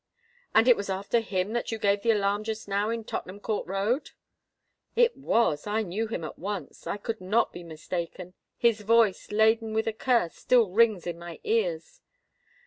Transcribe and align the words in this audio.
"And 0.55 0.67
it 0.67 0.75
was 0.75 0.89
after 0.89 1.19
him 1.19 1.53
that 1.53 1.71
you 1.71 1.77
gave 1.77 2.01
the 2.01 2.09
alarm 2.09 2.43
just 2.43 2.67
now 2.67 2.89
in 2.89 3.03
Tottenham 3.03 3.39
Court 3.39 3.67
Road?" 3.67 4.09
"It 4.95 5.15
was. 5.15 5.67
I 5.67 5.83
knew 5.83 6.07
him 6.07 6.23
at 6.23 6.39
once—I 6.39 6.97
could 6.97 7.21
not 7.21 7.53
be 7.53 7.61
mistaken: 7.63 8.33
his 8.57 8.81
voice, 8.81 9.31
laden 9.31 9.73
with 9.75 9.85
a 9.85 9.93
curse, 9.93 10.33
still 10.33 10.71
rings 10.71 11.05
in 11.05 11.19
my 11.19 11.39
ears." 11.43 12.01